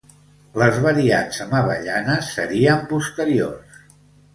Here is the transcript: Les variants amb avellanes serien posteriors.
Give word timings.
Les 0.61 0.79
variants 0.85 1.39
amb 1.47 1.55
avellanes 1.59 2.35
serien 2.41 2.85
posteriors. 2.95 3.83